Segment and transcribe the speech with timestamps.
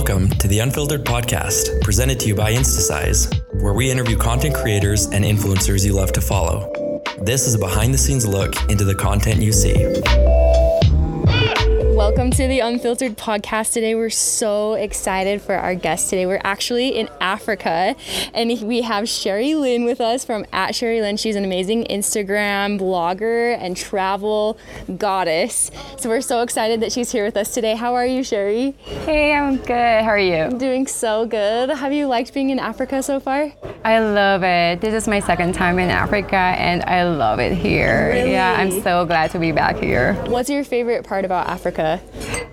[0.00, 5.04] Welcome to the Unfiltered Podcast, presented to you by Instasize, where we interview content creators
[5.04, 7.02] and influencers you love to follow.
[7.20, 10.39] This is a behind the scenes look into the content you see.
[12.00, 13.74] Welcome to the Unfiltered podcast.
[13.74, 16.24] Today, we're so excited for our guest today.
[16.24, 17.94] We're actually in Africa,
[18.32, 21.18] and we have Cherrie Lynn with us from at Cherrie Lynn.
[21.18, 24.56] She's an amazing Instagram blogger and travel
[24.96, 25.70] goddess.
[25.98, 27.76] So we're so excited that she's here with us today.
[27.76, 28.70] How are you, Cherrie?
[29.04, 30.02] Hey, I'm good.
[30.02, 30.36] How are you?
[30.36, 31.68] I'm doing so good.
[31.68, 33.52] Have you liked being in Africa so far?
[33.84, 34.80] I love it.
[34.80, 38.08] This is my second time in Africa, and I love it here.
[38.14, 38.32] Really?
[38.32, 40.14] Yeah, I'm so glad to be back here.
[40.28, 41.89] What's your favorite part about Africa?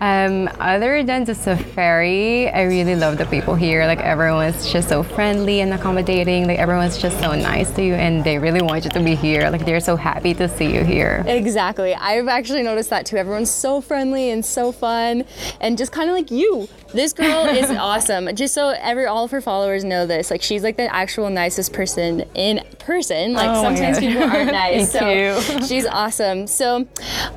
[0.00, 3.86] Um, other than the safari, I really love the people here.
[3.86, 6.46] Like everyone's just so friendly and accommodating.
[6.46, 9.48] Like everyone's just so nice to you, and they really want you to be here.
[9.50, 11.24] Like they're so happy to see you here.
[11.26, 11.94] Exactly.
[11.94, 13.16] I've actually noticed that too.
[13.16, 15.24] Everyone's so friendly and so fun,
[15.60, 16.68] and just kind of like you.
[16.92, 18.34] This girl is awesome.
[18.36, 21.72] Just so every all of her followers know this, like she's like the actual nicest
[21.72, 23.32] person in person.
[23.32, 24.92] Like Oh sometimes people aren't nice.
[24.92, 25.66] Thank so you.
[25.66, 26.46] she's awesome.
[26.46, 26.86] So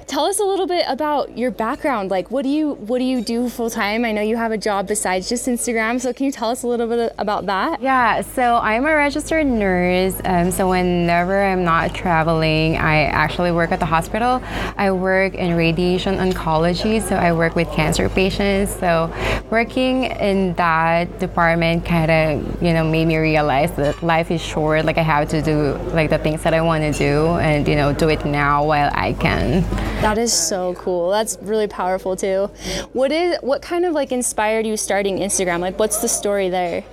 [0.08, 1.89] tell us a little bit about your background.
[1.90, 4.06] Like what do you what do you do full time?
[4.06, 6.00] I know you have a job besides just Instagram.
[6.00, 7.82] So can you tell us a little bit about that?
[7.82, 10.14] Yeah, so I'm a registered nurse.
[10.24, 14.40] Um, so whenever I'm not traveling, I actually work at the hospital.
[14.78, 18.76] I work in radiation oncology, so I work with cancer patients.
[18.76, 19.12] So
[19.50, 24.86] working in that department kind of, you know, made me realize that life is short.
[24.86, 27.76] Like I have to do like the things that I want to do, and you
[27.76, 29.62] know, do it now while I can.
[30.04, 31.10] That is so cool.
[31.10, 31.79] That's really powerful
[32.16, 32.50] too.
[32.94, 35.60] What is what kind of like inspired you starting Instagram?
[35.60, 36.84] Like what's the story there?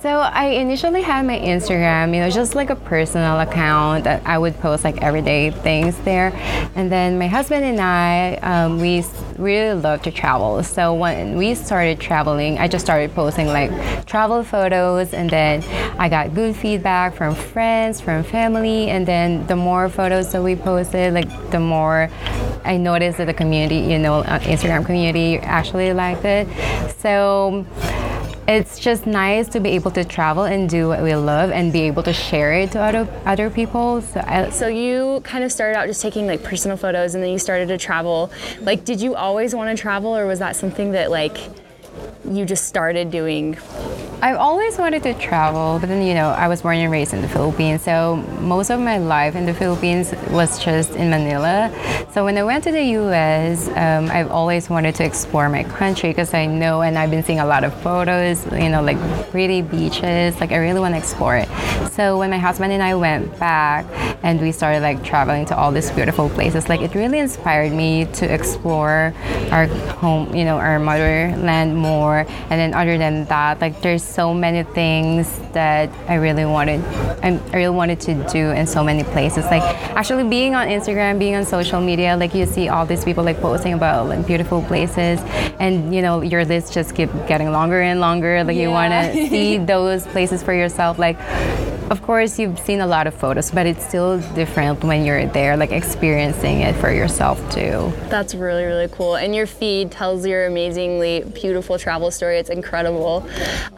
[0.00, 4.38] So I initially had my Instagram, you know, just like a personal account that I
[4.38, 6.32] would post like everyday things there.
[6.74, 9.04] And then my husband and I, um, we
[9.42, 10.62] really love to travel.
[10.62, 13.70] So when we started traveling, I just started posting like
[14.06, 15.62] travel photos, and then
[15.98, 20.56] I got good feedback from friends, from family, and then the more photos that we
[20.56, 22.08] posted, like the more
[22.64, 26.46] I noticed that the community, you know, uh, Instagram community actually liked it.
[26.98, 27.66] So
[28.52, 31.82] it's just nice to be able to travel and do what we love and be
[31.82, 34.02] able to share it to other other people.
[34.02, 37.30] So I, So you kind of started out just taking like personal photos and then
[37.30, 38.30] you started to travel.
[38.60, 41.38] Like did you always want to travel or was that something that like
[42.28, 43.56] you just started doing?
[44.22, 47.22] I've always wanted to travel, but then you know I was born and raised in
[47.22, 51.74] the Philippines, so most of my life in the Philippines was just in Manila.
[52.12, 56.10] So when I went to the U.S., um, I've always wanted to explore my country
[56.10, 58.98] because I know and I've been seeing a lot of photos, you know, like
[59.32, 60.38] pretty beaches.
[60.38, 61.48] Like I really want to explore it.
[61.90, 63.86] So when my husband and I went back
[64.22, 68.04] and we started like traveling to all these beautiful places, like it really inspired me
[68.12, 69.12] to explore
[69.50, 72.26] our home, you know, our motherland more.
[72.50, 76.84] And then other than that, like there's so many things that I really wanted,
[77.22, 79.44] I really wanted to do in so many places.
[79.46, 79.62] Like
[79.96, 83.40] actually being on Instagram, being on social media, like you see all these people like
[83.40, 85.20] posting about like beautiful places,
[85.58, 88.44] and you know your list just keep getting longer and longer.
[88.44, 90.98] Like you want to see those places for yourself.
[90.98, 91.18] Like
[91.90, 95.56] of course you've seen a lot of photos, but it's still different when you're there,
[95.56, 97.92] like experiencing it for yourself too.
[98.08, 99.16] That's really really cool.
[99.16, 102.38] And your feed tells your amazingly beautiful travel story.
[102.38, 103.28] It's incredible.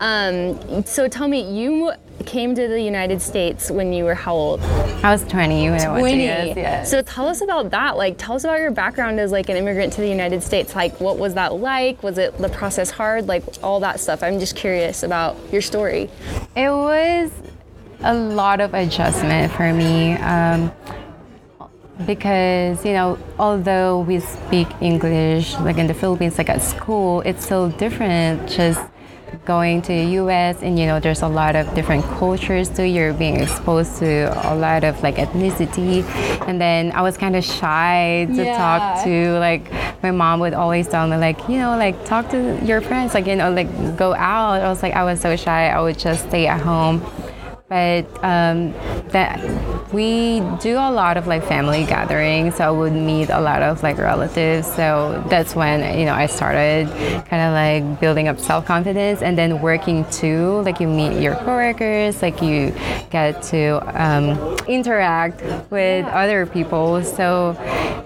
[0.01, 1.93] Um, so tell me you
[2.27, 4.61] came to the United States when you were how old?
[5.03, 6.29] I was 20 when I went to 20.
[6.29, 6.91] US, yes.
[6.91, 7.97] So tell us about that.
[7.97, 10.75] Like, tell us about your background as like an immigrant to the United States.
[10.75, 12.03] Like, what was that like?
[12.03, 13.27] Was it the process hard?
[13.27, 14.23] Like all that stuff.
[14.23, 16.11] I'm just curious about your story.
[16.57, 17.31] It was
[18.05, 20.71] a lot of adjustment for me um,
[22.07, 27.47] because you know although we speak English like in the Philippines like at school it's
[27.47, 28.81] so different just
[29.45, 33.13] going to the US and you know there's a lot of different cultures too you're
[33.13, 36.05] being exposed to a lot of like ethnicity.
[36.47, 38.57] And then I was kind of shy to Yeah.
[38.57, 39.73] talk to like
[40.03, 43.27] my mom would always tell me like you know like talk to your friends like
[43.27, 44.61] you know like go out.
[44.63, 45.69] I was like I was so shy.
[45.69, 47.01] I would just stay at home
[47.69, 48.73] but um,
[49.09, 49.41] that
[49.93, 53.83] we do a lot of like family gatherings so i would meet a lot of
[53.83, 54.67] like relatives.
[54.75, 56.89] So that's when you know i started
[57.29, 62.21] kind of like building up self-confidence and then working too like you meet your coworkers
[62.23, 62.75] like you
[63.11, 65.41] get to um, interact
[65.71, 67.03] with other people.
[67.05, 67.57] So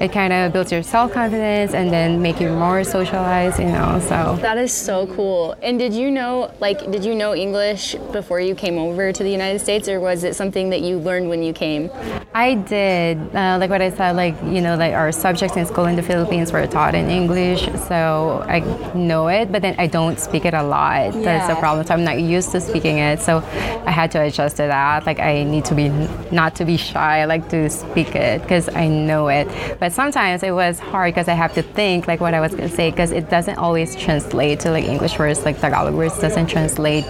[0.00, 4.36] it kind of builds your self-confidence and then make you more socialized you know so.
[4.42, 5.56] That is so cool.
[5.62, 9.30] And did you know, like, did you know English before you came over to the
[9.30, 11.90] United States, or was it something that you learned when you came?
[12.34, 13.16] I did.
[13.34, 16.02] Uh, like what I said, like, you know, like our subjects in school in the
[16.02, 17.64] Philippines were taught in English.
[17.88, 18.60] So I
[18.94, 21.14] know it, but then I don't speak it a lot.
[21.14, 21.22] Yeah.
[21.22, 21.86] That's the problem.
[21.86, 23.20] So I'm not used to speaking it.
[23.20, 25.06] So I had to adjust to that.
[25.06, 25.88] Like I need to be,
[26.30, 29.48] not to be shy, I like to speak it because I know it.
[29.80, 32.68] But sometimes it was hard because I have to think like what I was going
[32.68, 36.46] to say because it doesn't always translate to like English words, like Tagalog words doesn't
[36.48, 37.06] translate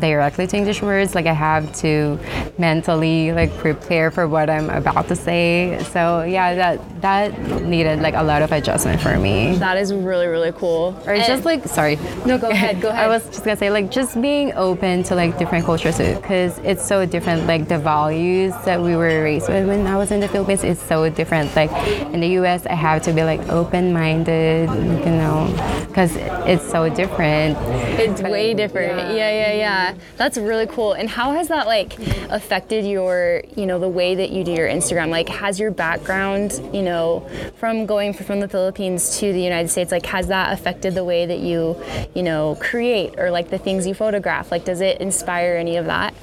[0.00, 1.14] directly to English words.
[1.14, 2.18] Like I have to
[2.58, 5.78] mentally like prepare for what I'm about to say.
[5.90, 9.56] So yeah, that that needed like a lot of adjustment for me.
[9.56, 11.00] That is really really cool.
[11.06, 11.96] Or and just like sorry.
[12.26, 12.80] No, go ahead.
[12.80, 13.04] Go ahead.
[13.04, 16.84] I was just gonna say like just being open to like different cultures because it's
[16.84, 17.46] so different.
[17.46, 20.78] Like the values that we were raised with when I was in the Philippines is
[20.78, 21.54] so different.
[21.56, 21.70] Like
[22.12, 25.48] in the U.S., I have to be like open-minded, you know,
[25.88, 26.14] because
[26.46, 27.56] it's so different.
[27.98, 28.98] It's way different.
[28.98, 29.54] Yeah, yeah, yeah.
[29.54, 30.92] yeah that's really cool.
[30.92, 31.98] And how has that like
[32.30, 35.08] affected your, you know, the way that you do your Instagram?
[35.10, 39.92] Like, has your background, you know, from going from the Philippines to the United States,
[39.92, 41.80] like, has that affected the way that you,
[42.14, 44.50] you know, create or like the things you photograph?
[44.50, 46.14] Like, does it inspire any of that?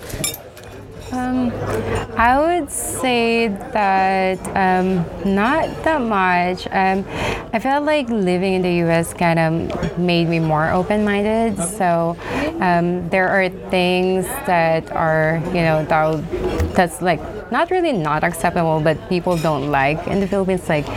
[1.15, 1.51] Um,
[2.17, 6.67] I would say that um, not that much.
[6.71, 7.05] Um,
[7.53, 9.13] I felt like living in the U.S.
[9.13, 11.57] kind of made me more open-minded.
[11.63, 12.17] So
[12.59, 17.21] um, there are things that are, you know, that, that's like
[17.55, 20.67] not really not acceptable, but people don't like in the Philippines.
[20.67, 20.87] Like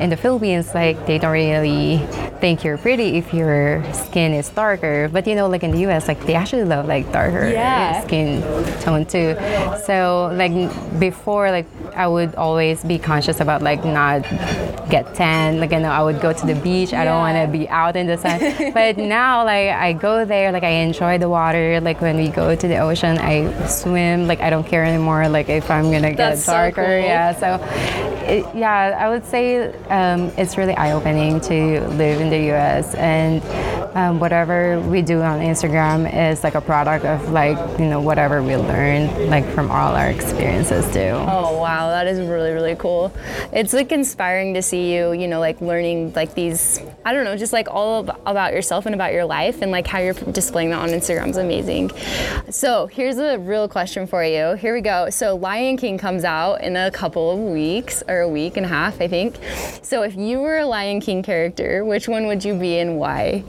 [0.00, 1.98] in the Philippines, like they don't really
[2.42, 3.62] think you're pretty if your
[3.94, 5.08] skin is darker.
[5.14, 8.02] But you know, like in the U.S., like they actually love like darker yeah.
[8.04, 8.42] skin
[8.82, 9.36] tone too.
[9.86, 10.54] So like
[10.98, 11.66] before, like
[11.98, 14.22] I would always be conscious about like not
[14.88, 15.58] get tan.
[15.58, 16.94] Like you know, I would go to the beach.
[16.94, 18.38] I don't want to be out in the sun.
[18.72, 21.80] but now, like I go there, like I enjoy the water.
[21.80, 24.28] Like when we go to the ocean, I swim.
[24.28, 25.28] Like I don't care anymore.
[25.28, 27.00] Like if I'm gonna get That's darker, so cool.
[27.00, 27.32] yeah.
[27.34, 27.48] So
[28.28, 32.94] it, yeah, I would say um, it's really eye opening to live in the U.S.
[32.94, 33.42] and
[33.94, 38.42] um, whatever we do on Instagram is like a product of like you know whatever
[38.42, 41.00] we learned like from all our experiences too.
[41.00, 43.12] Oh wow, that is really really cool.
[43.52, 47.36] It's like inspiring to see you you know like learning like these I don't know
[47.36, 50.80] just like all about yourself and about your life and like how you're displaying that
[50.80, 51.90] on Instagram is amazing.
[52.50, 54.54] So here's a real question for you.
[54.54, 55.10] Here we go.
[55.10, 58.68] So Lion King comes out in a couple of weeks or a week and a
[58.68, 59.36] half I think.
[59.82, 63.44] So if you were a Lion King character, which one would you be and why?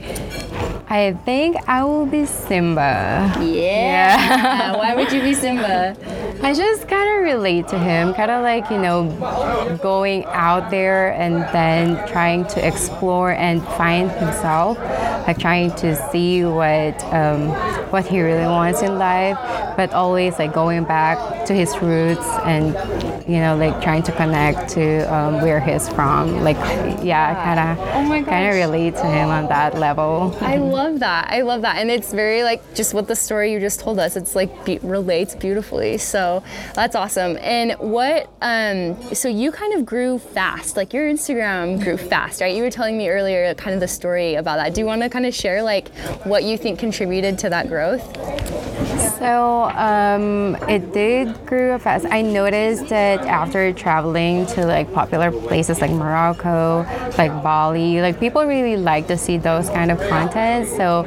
[0.91, 3.31] I think I will be Simba.
[3.39, 3.43] Yeah.
[3.43, 4.75] yeah.
[4.75, 5.95] Why would you be Simba?
[6.41, 11.13] I just kind of relate to him, kind of like, you know, going out there
[11.13, 14.79] and then trying to explore and find himself,
[15.27, 17.49] like trying to see what um,
[17.91, 19.37] what he really wants in life,
[19.79, 22.73] but always like going back to his roots and,
[23.25, 26.43] you know, like trying to connect to um, where he's from.
[26.43, 26.57] Like,
[27.01, 30.37] yeah, I kind of oh kind of relate to him on that level.
[30.41, 31.31] I love that.
[31.31, 31.77] I love that.
[31.77, 34.79] And it's very like just what the story you just told us, it's like be-
[34.79, 35.97] relates beautifully.
[35.97, 36.43] So
[36.73, 37.37] that's awesome.
[37.39, 42.53] And what, um, so you kind of grew fast, like your Instagram grew fast, right?
[42.53, 44.73] You were telling me earlier kind of the story about that.
[44.73, 45.87] Do you want to kind of share like
[46.25, 48.03] what you think contributed to that growth?
[48.99, 52.05] So um, it did grow fast.
[52.09, 56.85] I noticed that after traveling to like popular places like Morocco,
[57.17, 60.67] like Bali, like people really like to see those kind of content.
[60.67, 61.05] So,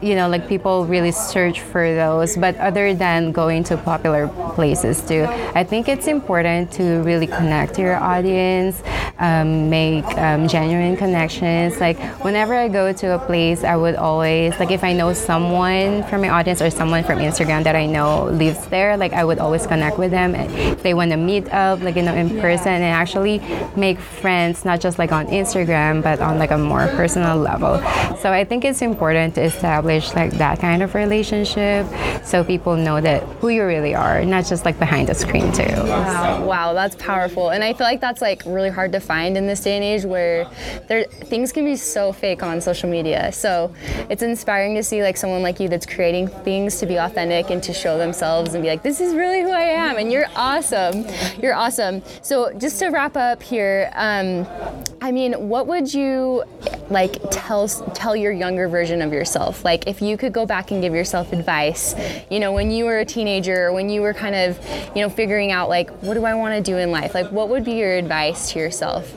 [0.00, 2.36] you know, like people really search for those.
[2.36, 7.74] But other than going to popular places too, I think it's important to really connect
[7.74, 8.82] to your audience,
[9.18, 11.80] um, make um, genuine connections.
[11.80, 16.04] Like whenever I go to a place, I would always like if I know someone
[16.04, 19.38] from my audience or someone from Instagram that I know lives there, like I would
[19.38, 20.34] always connect with them.
[20.34, 23.40] If they want to meet up, like you know, in person, and actually
[23.76, 27.78] make friends, not just like on Instagram, but on like a more personal level.
[28.18, 31.86] So I think it's important to establish like that kind of relationship,
[32.22, 35.64] so people know that who you really are, not just like behind the screen too.
[35.64, 39.46] Wow, wow, that's powerful, and I feel like that's like really hard to find in
[39.46, 40.46] this day and age where
[40.88, 43.32] there things can be so fake on social media.
[43.32, 43.72] So
[44.10, 47.62] it's inspiring to see like someone like you that's creating things to be authentic and
[47.62, 51.06] to show themselves and be like, this is really who I am, and you're awesome.
[51.42, 52.02] You're awesome.
[52.22, 54.46] So just to wrap up here, um,
[55.00, 56.44] I mean, what would you
[56.90, 59.64] like tell tell your younger version of yourself?
[59.64, 61.94] Like if you could go back and give yourself advice,
[62.30, 64.58] you know, when you were a teenager, when you were kind of,
[64.94, 67.14] you know, figuring out like what do I want to do in life?
[67.14, 69.12] Like what would be your advice to yourself?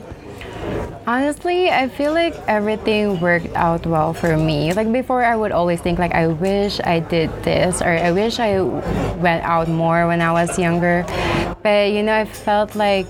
[1.04, 4.72] Honestly, I feel like everything worked out well for me.
[4.72, 8.38] Like before, I would always think like I wish I did this or I wish
[8.38, 11.04] I went out more when I was younger.
[11.62, 13.08] But you know, I felt like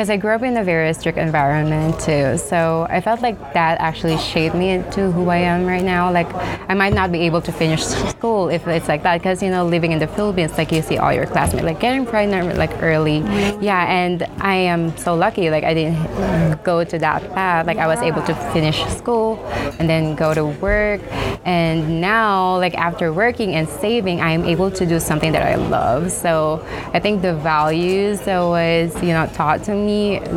[0.00, 2.38] because I grew up in a very strict environment too.
[2.38, 6.10] So I felt like that actually shaped me into who I am right now.
[6.10, 6.34] Like
[6.70, 9.66] I might not be able to finish school if it's like that because you know
[9.66, 13.18] living in the Philippines, like you see all your classmates like getting pregnant like early.
[13.60, 15.50] Yeah, and I am so lucky.
[15.50, 17.66] Like I didn't go to that path.
[17.66, 19.36] Like I was able to finish school
[19.78, 21.02] and then go to work.
[21.44, 25.56] And now, like after working and saving, I am able to do something that I
[25.56, 26.10] love.
[26.10, 26.64] So
[26.94, 29.89] I think the values that was you know taught to me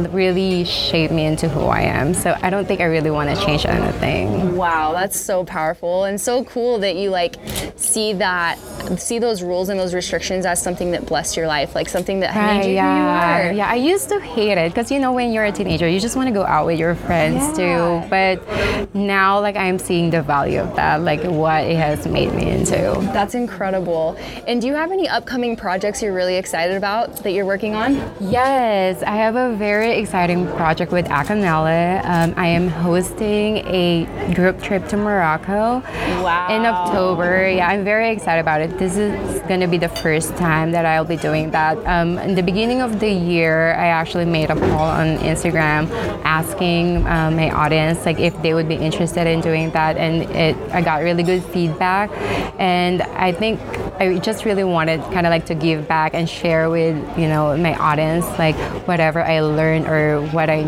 [0.09, 2.13] really shaped me into who I am.
[2.13, 4.55] So I don't think I really want to change anything.
[4.55, 7.35] Wow, that's so powerful and so cool that you like
[7.75, 8.57] see that
[8.97, 12.35] see those rules and those restrictions as something that blessed your life, like something that
[12.35, 13.41] right, made you yeah.
[13.41, 13.53] who you are.
[13.53, 16.15] Yeah, I used to hate it because you know when you're a teenager, you just
[16.15, 18.01] want to go out with your friends yeah.
[18.01, 18.09] too.
[18.09, 22.51] But now, like I'm seeing the value of that, like what it has made me
[22.51, 22.75] into.
[23.13, 24.17] That's incredible.
[24.47, 27.95] And do you have any upcoming projects you're really excited about that you're working on?
[28.19, 32.03] Yes, I have a very exciting project with Acanela.
[32.05, 35.81] Um, I am hosting a group trip to Morocco
[36.21, 36.47] wow.
[36.55, 37.49] in October.
[37.49, 40.85] Yeah, I'm very excited about it this is going to be the first time that
[40.85, 41.77] I'll be doing that.
[41.85, 45.89] Um, in the beginning of the year, I actually made a poll on Instagram
[46.23, 50.55] asking um, my audience like if they would be interested in doing that, and it
[50.71, 52.11] I got really good feedback.
[52.59, 53.59] And I think
[53.99, 57.55] I just really wanted kind of like to give back and share with you know
[57.57, 58.55] my audience like
[58.87, 60.63] whatever I learned or what I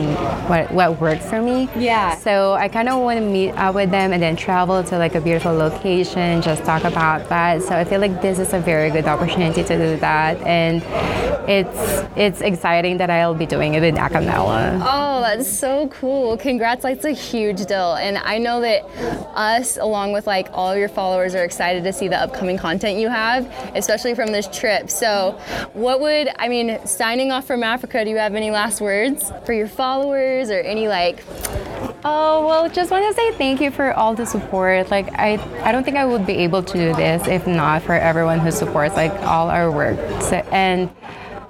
[0.47, 1.69] what what worked for me.
[1.75, 2.17] Yeah.
[2.17, 5.15] So I kind of want to meet up with them and then travel to like
[5.15, 7.61] a beautiful location, just talk about that.
[7.61, 10.83] So I feel like this is a very good opportunity to do that, and
[11.49, 14.81] it's it's exciting that I'll be doing it in Acanela.
[14.83, 16.37] Oh, that's so cool!
[16.37, 16.83] Congrats!
[16.83, 18.83] That's a huge deal, and I know that
[19.35, 23.09] us, along with like all your followers, are excited to see the upcoming content you
[23.09, 24.89] have, especially from this trip.
[24.89, 25.39] So,
[25.73, 26.79] what would I mean?
[26.85, 30.87] Signing off from Africa, do you have any last words for your followers or any
[30.87, 31.23] like?
[32.07, 34.91] Oh well, just want to say thank you for all the support.
[34.91, 37.93] Like I, I don't think I would be able to do this if not for
[37.93, 39.97] everyone who supports like all our work.
[40.21, 40.91] So, and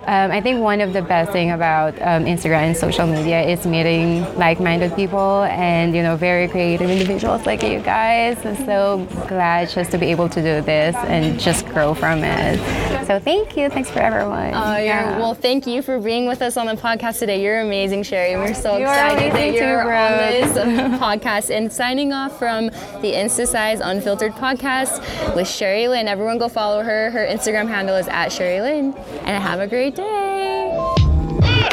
[0.08, 3.66] um, I think one of the best thing about um, Instagram and social media is
[3.66, 8.38] meeting like-minded people and you know very creative individuals like you guys.
[8.46, 12.60] I'm so glad just to be able to do this and just grow from it.
[13.06, 13.70] So thank you.
[13.70, 14.54] Thanks for everyone.
[14.54, 15.18] Oh, yeah.
[15.18, 17.44] Well, thank you for being with us on the podcast today.
[17.44, 18.36] You're amazing, Cherrie.
[18.36, 21.56] We're so you excited that you're too, on this podcast.
[21.56, 26.08] And signing off from the InstaSize Unfiltered podcast with Cherrie Lynn.
[26.08, 27.12] Everyone go follow her.
[27.12, 28.94] Her Instagram handle is at Cherrie Lynn.
[29.26, 30.94] And have a great day.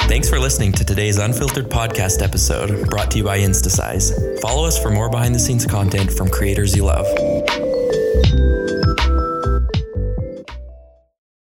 [0.08, 4.40] Thanks for listening to today's Unfiltered podcast episode brought to you by InstaSize.
[4.40, 7.06] Follow us for more behind the scenes content from creators you love.